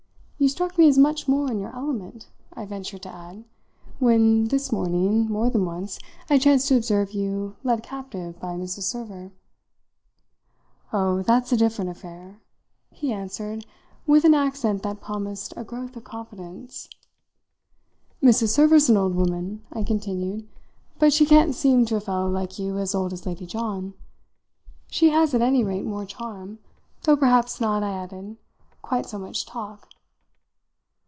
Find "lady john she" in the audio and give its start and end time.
23.27-25.11